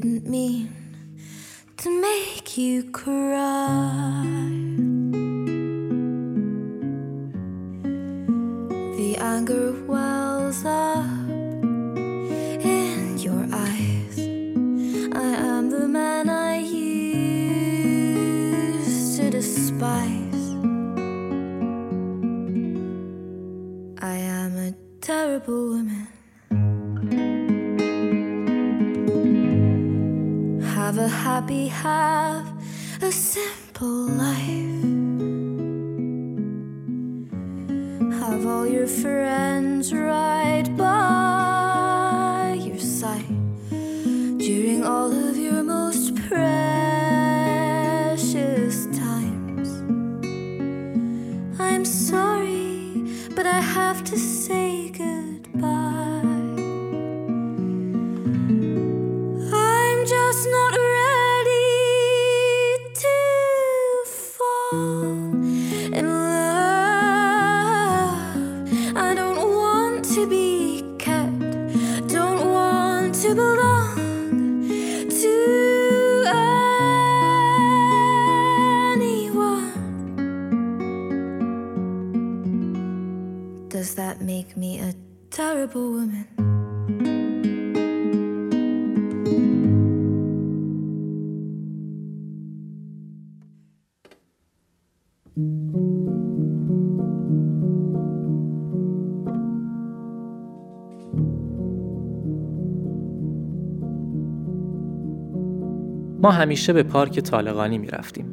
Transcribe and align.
didn't 0.00 0.26
mean 0.26 0.74
to 1.76 2.00
make 2.00 2.56
you 2.56 2.82
cry. 2.90 4.24
The 8.96 9.16
anger 9.18 9.72
wells 9.86 10.64
up 10.64 11.04
in 12.64 13.18
your 13.18 13.46
eyes. 13.52 14.18
I 15.12 15.34
am 15.52 15.68
the 15.68 15.86
man 15.86 16.30
I 16.30 16.56
used 16.60 18.00
to 19.18 19.28
despise. 19.30 20.54
I 24.00 24.16
am 24.16 24.56
a 24.56 24.72
terrible 25.02 25.68
woman. 25.72 26.19
Have 30.90 30.98
a 30.98 31.06
happy, 31.06 31.68
have 31.68 32.48
a 33.00 33.12
simple 33.12 34.08
life. 34.24 34.82
Have 38.20 38.44
all 38.44 38.66
your 38.66 38.88
friends 38.88 39.94
right 39.94 40.64
by 40.76 42.58
your 42.60 42.80
side 42.80 43.24
during 44.38 44.82
all 44.84 45.12
of 45.12 45.36
your 45.36 45.62
most 45.62 46.16
precious 46.16 46.66
times. 48.86 49.68
I'm 51.60 51.84
sorry, 51.84 53.06
but 53.36 53.46
I 53.46 53.60
have 53.60 54.02
to 54.02 54.18
say 54.18 54.59
ما 106.22 106.30
همیشه 106.30 106.72
به 106.72 106.82
پارک 106.82 107.20
طالقانی 107.20 107.78
می 107.78 107.86
رفتیم. 107.86 108.26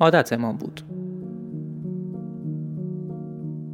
عادتمان 0.00 0.56
بود. 0.56 0.95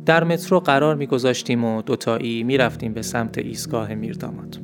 در 0.06 0.24
مترو 0.24 0.60
قرار 0.60 0.94
می 0.94 1.06
گذاشتیم 1.06 1.64
و 1.64 1.82
دوتایی 1.82 2.42
می 2.42 2.56
رفتیم 2.56 2.92
به 2.92 3.02
سمت 3.02 3.38
ایستگاه 3.38 3.94
میرداماد. 3.94 4.58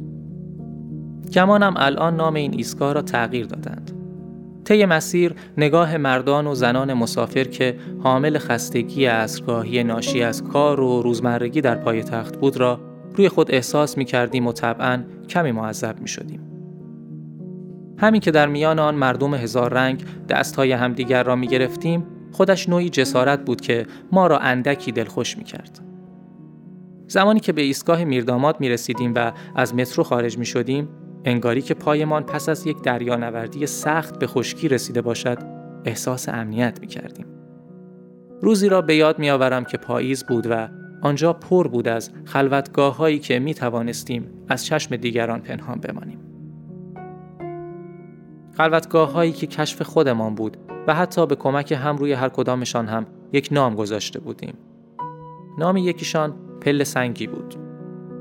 گمانم 1.35 1.75
الان 1.77 2.17
نام 2.17 2.35
این 2.35 2.55
ایستگاه 2.55 2.93
را 2.93 3.03
تغییر 3.03 3.47
دادند. 3.47 3.93
طی 4.65 4.85
مسیر 4.85 5.35
نگاه 5.57 5.97
مردان 5.97 6.47
و 6.47 6.55
زنان 6.55 6.95
مسافر 6.95 7.45
که 7.45 7.77
حامل 8.03 8.39
خستگی 8.39 9.07
اسرگاهی 9.07 9.85
ناشی 9.85 10.23
از 10.23 10.45
کار 10.45 10.81
و 10.81 11.03
روزمرگی 11.03 11.61
در 11.61 11.75
پای 11.75 12.03
تخت 12.03 12.37
بود 12.37 12.57
را 12.57 12.81
روی 13.15 13.29
خود 13.29 13.51
احساس 13.51 13.99
می 13.99 14.05
کردیم 14.05 14.47
و 14.47 14.53
طبعا 14.53 15.03
کمی 15.29 15.53
معذب 15.53 16.01
می 16.01 16.09
شدیم. 16.09 16.41
همین 17.99 18.21
که 18.21 18.31
در 18.31 18.47
میان 18.47 18.79
آن 18.79 18.95
مردم 18.95 19.35
هزار 19.35 19.75
رنگ 19.75 20.05
دستهای 20.29 20.73
همدیگر 20.73 21.23
را 21.23 21.37
می 21.37 21.47
گرفتیم 21.47 22.07
خودش 22.33 22.69
نوعی 22.69 22.91
جسارت 22.91 23.45
بود 23.45 23.61
که 23.61 23.87
ما 24.13 24.27
را 24.27 24.39
اندکی 24.39 24.93
دلخوش 24.93 25.39
می 25.39 25.45
کرد. 25.45 25.81
زمانی 27.07 27.41
که 27.41 27.53
به 27.53 27.63
ایستگاه 27.63 28.05
میرداماد 28.05 28.61
می 28.61 28.69
رسیدیم 28.69 29.13
و 29.17 29.33
از 29.55 29.75
مترو 29.75 30.05
خارج 30.05 30.39
می 30.39 30.47
شدیم 30.47 30.89
انگاری 31.25 31.63
که 31.63 31.75
پایمان 31.75 32.23
پس 32.23 32.49
از 32.49 32.67
یک 32.67 32.83
دریانوردی 32.83 33.67
سخت 33.67 34.19
به 34.19 34.27
خشکی 34.27 34.69
رسیده 34.69 35.03
باشد 35.03 35.39
احساس 35.85 36.29
امنیت 36.29 36.81
می 36.81 36.87
کردیم. 36.87 37.27
روزی 38.43 38.69
را 38.69 38.83
به 38.83 38.97
یاد 38.97 39.19
می 39.19 39.31
آورم 39.31 39.65
که 39.65 39.79
پاییز 39.79 40.25
بود 40.25 40.47
و 40.51 40.69
آنجا 41.03 41.33
پر 41.33 41.69
بود 41.69 41.89
از 41.89 42.11
خلوتگاه 42.25 42.97
هایی 42.97 43.19
که 43.19 43.39
می 43.39 43.55
توانستیم 43.55 44.31
از 44.49 44.67
چشم 44.67 44.97
دیگران 44.97 45.41
پنهان 45.41 45.81
بمانیم. 45.81 46.19
خلوتگاه 48.57 49.13
هایی 49.13 49.33
که 49.33 49.47
کشف 49.47 49.83
خودمان 49.83 50.35
بود 50.35 50.57
و 50.89 50.95
حتی 50.95 51.27
به 51.27 51.37
کمک 51.37 51.73
هم 51.73 51.97
روی 51.97 52.13
هر 52.13 52.29
کدامشان 52.29 52.87
هم 52.87 53.07
یک 53.33 53.49
نام 53.53 53.75
گذاشته 53.75 54.21
بودیم. 54.21 54.55
نام 55.59 55.77
یکیشان 55.77 56.35
پل 56.61 56.85
سنگی 56.85 57.27
بود. 57.27 57.55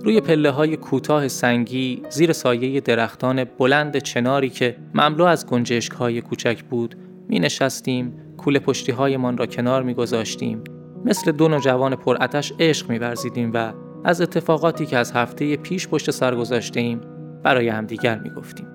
روی 0.04 0.22
پله 0.22 0.52
های 0.52 0.78
کوتاه 0.78 1.28
سنگی 1.28 2.04
زیر 2.10 2.34
سایه 2.34 2.82
درختان 2.82 3.44
بلند 3.44 3.98
چناری 3.98 4.50
که 4.50 4.76
مملو 4.94 5.24
از 5.24 5.48
گنجشک 5.48 5.92
های 5.92 6.22
کوچک 6.22 6.64
بود 6.64 6.96
می 7.30 7.40
نشستیم 7.40 8.14
کوله 8.38 8.60
پشتی 8.60 8.92
هایمان 8.92 9.38
را 9.38 9.46
کنار 9.46 9.84
می 9.84 9.94
گذاشتیم 9.94 10.64
مثل 11.06 11.32
دو 11.32 11.48
نوجوان 11.48 11.96
پرعتش 11.96 12.54
عشق 12.60 12.90
می 12.90 13.00
ورزیدیم 13.00 13.52
و 13.54 13.74
از 14.04 14.22
اتفاقاتی 14.22 14.86
که 14.86 14.98
از 14.98 15.12
هفته 15.12 15.58
پیش 15.58 15.88
پشت 15.88 16.12
سر 16.12 16.36
گذاشته 16.36 16.80
ایم 16.80 17.02
برای 17.44 17.70
همدیگر 17.70 18.20
می 18.20 18.30
گفتیم. 18.30 18.68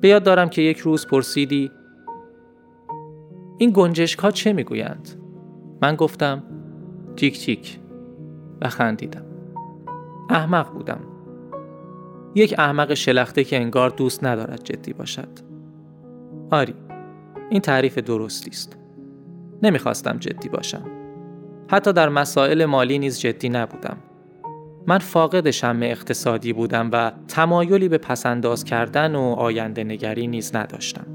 به 0.00 0.08
یاد 0.08 0.22
دارم 0.22 0.48
که 0.48 0.62
یک 0.62 0.78
روز 0.78 1.06
پرسیدی 1.06 1.70
این 3.58 3.70
گنجشک 3.74 4.18
ها 4.18 4.30
چه 4.30 4.52
می‌گویند؟ 4.52 5.08
من 5.82 5.96
گفتم 5.96 6.42
تیک 7.16 7.38
تیک 7.38 7.78
و 8.60 8.68
خندیدم. 8.68 9.24
احمق 10.30 10.72
بودم. 10.72 11.00
یک 12.34 12.54
احمق 12.58 12.94
شلخته 12.94 13.44
که 13.44 13.56
انگار 13.56 13.90
دوست 13.90 14.24
ندارد 14.24 14.64
جدی 14.64 14.92
باشد. 14.92 15.28
آری، 16.50 16.74
این 17.50 17.60
تعریف 17.60 17.98
درستی 17.98 18.50
است. 18.50 18.76
نمی‌خواستم 19.62 20.16
جدی 20.18 20.48
باشم. 20.48 20.84
حتی 21.70 21.92
در 21.92 22.08
مسائل 22.08 22.64
مالی 22.64 22.98
نیز 22.98 23.20
جدی 23.20 23.48
نبودم. 23.48 23.96
من 24.86 24.98
فاقد 24.98 25.50
شم 25.50 25.78
اقتصادی 25.82 26.52
بودم 26.52 26.90
و 26.92 27.12
تمایلی 27.28 27.88
به 27.88 27.98
پسنداز 27.98 28.64
کردن 28.64 29.14
و 29.14 29.20
آینده 29.20 29.84
نگری 29.84 30.26
نیز 30.26 30.56
نداشتم. 30.56 31.06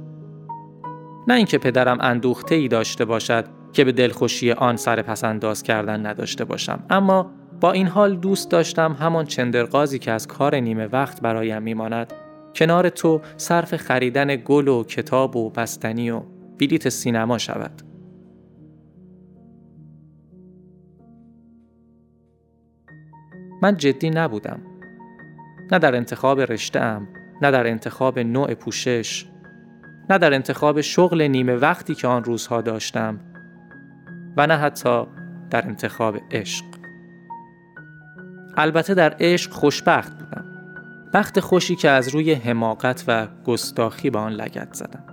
نه 1.27 1.33
اینکه 1.33 1.57
پدرم 1.57 1.97
اندوخته 2.01 2.55
ای 2.55 2.67
داشته 2.67 3.05
باشد 3.05 3.45
که 3.73 3.83
به 3.83 3.91
دلخوشی 3.91 4.51
آن 4.51 4.75
سر 4.75 5.01
پسنداز 5.01 5.63
کردن 5.63 6.05
نداشته 6.05 6.45
باشم 6.45 6.83
اما 6.89 7.31
با 7.61 7.71
این 7.71 7.87
حال 7.87 8.15
دوست 8.15 8.51
داشتم 8.51 8.93
همان 8.93 9.25
چندرغازی 9.25 9.99
که 9.99 10.11
از 10.11 10.27
کار 10.27 10.55
نیمه 10.55 10.85
وقت 10.85 11.21
برایم 11.21 11.61
میماند 11.61 12.13
کنار 12.55 12.89
تو 12.89 13.21
صرف 13.37 13.75
خریدن 13.75 14.35
گل 14.35 14.67
و 14.67 14.83
کتاب 14.83 15.35
و 15.35 15.49
بستنی 15.49 16.11
و 16.11 16.21
بلیت 16.59 16.89
سینما 16.89 17.37
شود. 17.37 17.81
من 23.61 23.77
جدی 23.77 24.09
نبودم. 24.09 24.59
نه 25.71 25.79
در 25.79 25.95
انتخاب 25.95 26.41
رشته 26.41 26.79
ام، 26.79 27.07
نه 27.41 27.51
در 27.51 27.67
انتخاب 27.67 28.19
نوع 28.19 28.53
پوشش، 28.53 29.25
نه 30.13 30.19
در 30.19 30.33
انتخاب 30.33 30.81
شغل 30.81 31.21
نیمه 31.21 31.55
وقتی 31.55 31.95
که 31.95 32.07
آن 32.07 32.23
روزها 32.23 32.61
داشتم 32.61 33.19
و 34.37 34.47
نه 34.47 34.57
حتی 34.57 35.03
در 35.49 35.67
انتخاب 35.67 36.17
عشق. 36.31 36.65
البته 38.57 38.93
در 38.93 39.15
عشق 39.19 39.51
خوشبخت 39.51 40.13
بودم. 40.19 40.45
بخت 41.13 41.39
خوشی 41.39 41.75
که 41.75 41.89
از 41.89 42.09
روی 42.09 42.33
حماقت 42.33 43.03
و 43.07 43.27
گستاخی 43.45 44.09
به 44.09 44.19
آن 44.19 44.31
لگت 44.31 44.73
زدم. 44.73 45.03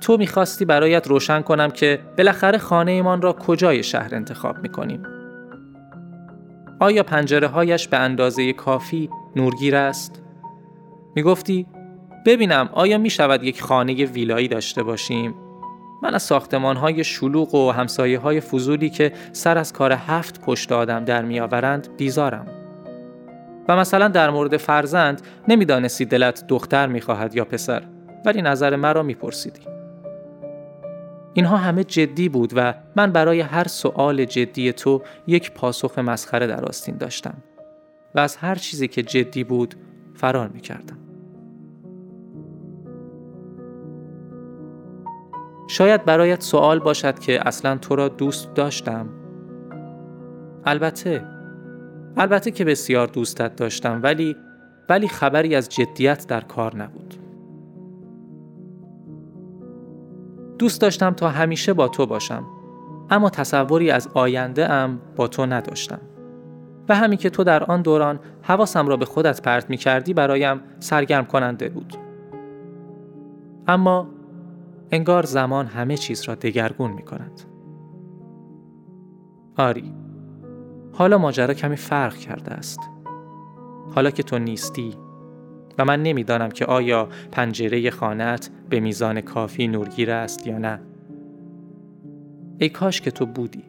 تو 0.00 0.16
می‌خواستی 0.16 0.64
برایت 0.64 1.06
روشن 1.06 1.40
کنم 1.40 1.70
که 1.70 2.00
بالاخره 2.18 2.58
خانه 2.58 2.92
ایمان 2.92 3.22
را 3.22 3.32
کجای 3.32 3.82
شهر 3.82 4.14
انتخاب 4.14 4.58
می‌کنیم. 4.58 5.02
آیا 6.80 7.02
پنجره 7.02 7.46
هایش 7.46 7.88
به 7.88 7.96
اندازه 7.96 8.52
کافی 8.52 9.10
نورگیر 9.36 9.76
است؟ 9.76 10.22
می‌گفتی 11.14 11.66
ببینم 12.26 12.68
آیا 12.72 12.98
می 12.98 13.10
شود 13.10 13.44
یک 13.44 13.62
خانه 13.62 14.04
ویلایی 14.04 14.48
داشته 14.48 14.82
باشیم؟ 14.82 15.34
من 16.02 16.14
از 16.14 16.22
ساختمان 16.22 16.76
های 16.76 17.04
شلوغ 17.04 17.54
و 17.54 17.70
همسایه 17.70 18.18
های 18.18 18.40
فضولی 18.40 18.90
که 18.90 19.12
سر 19.32 19.58
از 19.58 19.72
کار 19.72 19.92
هفت 19.92 20.40
پشت 20.40 20.72
آدم 20.72 21.04
در 21.04 21.22
می 21.22 21.40
آورند 21.40 21.88
بیزارم. 21.96 22.46
و 23.68 23.76
مثلا 23.76 24.08
در 24.08 24.30
مورد 24.30 24.56
فرزند 24.56 25.22
نمی‌دانستی 25.48 26.04
دلت 26.04 26.44
دختر 26.48 26.86
می‌خواهد 26.86 27.34
یا 27.34 27.44
پسر 27.44 27.82
ولی 28.24 28.42
نظر 28.42 28.76
مرا 28.76 29.02
میپرسیدی 29.02 29.60
اینها 31.34 31.56
همه 31.56 31.84
جدی 31.84 32.28
بود 32.28 32.52
و 32.56 32.74
من 32.96 33.12
برای 33.12 33.40
هر 33.40 33.68
سؤال 33.68 34.24
جدی 34.24 34.72
تو 34.72 35.02
یک 35.26 35.50
پاسخ 35.50 35.98
مسخره 35.98 36.46
در 36.46 36.64
آستین 36.64 36.96
داشتم 36.96 37.34
و 38.14 38.20
از 38.20 38.36
هر 38.36 38.54
چیزی 38.54 38.88
که 38.88 39.02
جدی 39.02 39.44
بود 39.44 39.74
فرار 40.14 40.48
می‌کردم 40.48 41.05
شاید 45.66 46.04
برایت 46.04 46.42
سوال 46.42 46.78
باشد 46.78 47.18
که 47.18 47.48
اصلا 47.48 47.76
تو 47.76 47.96
را 47.96 48.08
دوست 48.08 48.54
داشتم. 48.54 49.08
البته 50.64 51.24
البته 52.16 52.50
که 52.50 52.64
بسیار 52.64 53.06
دوستت 53.06 53.56
داشتم 53.56 54.00
ولی 54.02 54.36
ولی 54.88 55.08
خبری 55.08 55.54
از 55.54 55.68
جدیت 55.68 56.26
در 56.26 56.40
کار 56.40 56.76
نبود. 56.76 57.14
دوست 60.58 60.80
داشتم 60.80 61.10
تا 61.10 61.28
همیشه 61.28 61.72
با 61.72 61.88
تو 61.88 62.06
باشم 62.06 62.44
اما 63.10 63.30
تصوری 63.30 63.90
از 63.90 64.08
آینده 64.14 64.72
ام 64.72 65.00
با 65.16 65.28
تو 65.28 65.46
نداشتم. 65.46 66.00
و 66.88 66.94
همین 66.94 67.18
که 67.18 67.30
تو 67.30 67.44
در 67.44 67.64
آن 67.64 67.82
دوران 67.82 68.20
حواسم 68.42 68.88
را 68.88 68.96
به 68.96 69.04
خودت 69.04 69.42
پرت 69.42 69.70
می 69.70 69.76
کردی 69.76 70.14
برایم 70.14 70.60
سرگرم 70.78 71.24
کننده 71.24 71.68
بود. 71.68 71.94
اما 73.68 74.08
انگار 74.90 75.26
زمان 75.26 75.66
همه 75.66 75.96
چیز 75.96 76.22
را 76.22 76.34
دگرگون 76.34 76.90
می 76.90 77.02
کند 77.02 77.40
آری 79.56 79.92
حالا 80.92 81.18
ماجرا 81.18 81.54
کمی 81.54 81.76
فرق 81.76 82.16
کرده 82.16 82.52
است. 82.52 82.80
حالا 83.94 84.10
که 84.10 84.22
تو 84.22 84.38
نیستی 84.38 84.94
و 85.78 85.84
من 85.84 86.02
نمی‌دانم 86.02 86.48
که 86.48 86.64
آیا 86.64 87.08
پنجره 87.32 87.90
خانت 87.90 88.50
به 88.70 88.80
میزان 88.80 89.20
کافی 89.20 89.68
نورگیر 89.68 90.10
است 90.10 90.46
یا 90.46 90.58
نه. 90.58 90.80
ای 92.58 92.68
کاش 92.68 93.00
که 93.00 93.10
تو 93.10 93.26
بودی. 93.26 93.64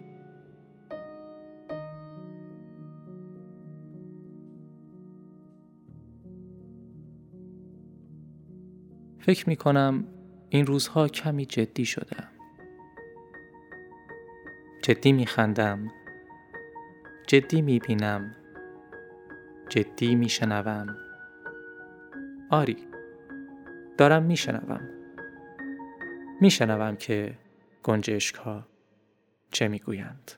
فکر 9.19 9.49
می 9.49 9.55
کنم 9.55 10.03
این 10.49 10.65
روزها 10.65 11.07
کمی 11.07 11.45
جدی 11.45 11.85
شدم. 11.85 12.27
جدی 14.81 15.11
می 15.11 15.25
خندم 15.25 15.91
جدی 17.27 17.61
می 17.61 17.79
بینم 17.79 18.35
جدی 19.69 20.15
می 20.15 20.29
شنوم 20.29 20.97
آری 22.49 22.77
دارم 23.97 24.23
می 24.23 24.38
شنوم 24.38 24.89
می 26.41 26.51
شنوم 26.51 26.95
که 26.95 27.38
گنجشک 27.83 28.35
ها 28.35 28.67
چه 29.51 29.67
می 29.67 29.79
گویند 29.79 30.31